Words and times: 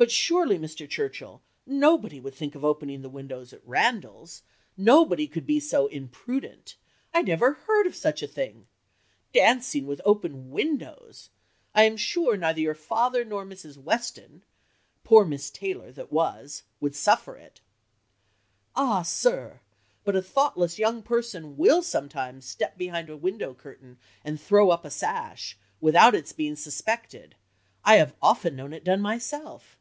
but 0.00 0.10
surely, 0.10 0.58
Mr. 0.58 0.88
Churchill, 0.88 1.42
nobody 1.66 2.20
would 2.20 2.34
think 2.34 2.54
of 2.54 2.64
opening 2.64 3.02
the 3.02 3.10
windows 3.10 3.52
at 3.52 3.60
Randalls. 3.66 4.42
Nobody 4.74 5.26
could 5.26 5.44
be 5.46 5.60
so 5.60 5.88
imprudent! 5.88 6.76
I 7.12 7.20
never 7.20 7.52
heard 7.52 7.86
of 7.86 7.94
such 7.94 8.22
a 8.22 8.26
thing. 8.26 8.66
Dancing 9.34 9.86
with 9.86 10.00
open 10.06 10.50
windows! 10.52 11.28
I 11.74 11.82
am 11.82 11.98
sure 11.98 12.38
neither 12.38 12.62
your 12.62 12.74
father 12.74 13.26
nor 13.26 13.44
Mrs. 13.44 13.76
Weston 13.76 14.42
(poor 15.04 15.26
Miss 15.26 15.50
Taylor 15.50 15.92
that 15.92 16.10
was) 16.10 16.62
would 16.80 16.96
suffer 16.96 17.36
it.' 17.36 17.60
"'Ah! 18.74 19.02
sir 19.02 19.60
but 20.02 20.16
a 20.16 20.22
thoughtless 20.22 20.78
young 20.78 21.02
person 21.02 21.58
will 21.58 21.82
sometimes 21.82 22.46
step 22.46 22.78
behind 22.78 23.10
a 23.10 23.18
window 23.18 23.52
curtain, 23.52 23.98
and 24.24 24.40
throw 24.40 24.70
up 24.70 24.86
a 24.86 24.90
sash, 24.90 25.58
without 25.78 26.14
its 26.14 26.32
being 26.32 26.56
suspected. 26.56 27.34
I 27.84 27.96
have 27.96 28.14
often 28.22 28.56
known 28.56 28.72
it 28.72 28.82
done 28.84 29.02
myself.' 29.02 29.76